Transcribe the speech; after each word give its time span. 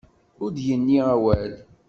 Ur 0.43 0.49
d-yenni 0.51 0.99
awal. 1.13 1.53